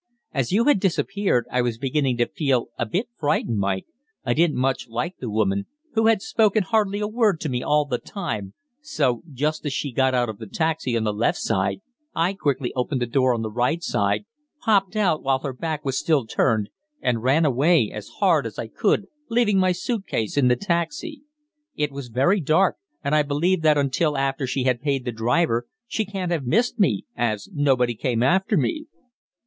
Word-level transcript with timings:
As 0.33 0.51
you 0.51 0.63
had 0.63 0.79
disappeared, 0.79 1.45
I 1.51 1.61
was 1.61 1.77
beginning 1.77 2.17
to 2.17 2.25
feel 2.27 2.69
a 2.75 2.87
bit 2.87 3.07
frightened, 3.19 3.59
Mike, 3.59 3.85
I 4.25 4.33
didn't 4.33 4.57
much 4.57 4.87
like 4.89 5.17
the 5.19 5.29
woman, 5.29 5.67
who 5.93 6.07
had 6.07 6.23
spoken 6.23 6.63
hardly 6.63 7.01
a 7.01 7.07
word 7.07 7.39
to 7.41 7.49
me 7.49 7.61
all 7.61 7.85
the 7.85 7.99
time, 7.99 8.55
so 8.81 9.21
just 9.31 9.63
as 9.63 9.73
she 9.73 9.91
got 9.91 10.15
out 10.15 10.27
of 10.27 10.39
the 10.39 10.47
taxi 10.47 10.97
on 10.97 11.03
the 11.03 11.13
left 11.13 11.37
side, 11.37 11.81
I 12.15 12.33
quickly 12.33 12.73
opened 12.73 12.99
the 12.99 13.05
door 13.05 13.31
on 13.35 13.43
the 13.43 13.51
right 13.51 13.83
side, 13.83 14.25
popped 14.59 14.95
out 14.95 15.21
while 15.21 15.37
her 15.37 15.53
back 15.53 15.85
was 15.85 15.99
still 15.99 16.25
turned, 16.25 16.71
and 16.99 17.21
ran 17.21 17.45
away 17.45 17.91
as 17.93 18.09
hard 18.17 18.47
as 18.47 18.57
I 18.57 18.69
could, 18.69 19.05
leaving 19.29 19.59
my 19.59 19.71
suit 19.71 20.07
case 20.07 20.35
in 20.35 20.47
the 20.47 20.55
taxi. 20.55 21.21
It 21.75 21.91
was 21.91 22.07
very 22.07 22.39
dark, 22.39 22.77
and 23.03 23.13
I 23.13 23.21
believe 23.21 23.61
that 23.61 23.77
until 23.77 24.17
after 24.17 24.47
she 24.47 24.63
had 24.63 24.81
paid 24.81 25.05
the 25.05 25.11
driver 25.11 25.67
she 25.85 26.05
can't 26.05 26.31
have 26.31 26.43
missed 26.47 26.79
me, 26.79 27.05
as 27.15 27.49
nobody 27.53 27.93
came 27.93 28.23
after 28.23 28.57
me." 28.57 28.87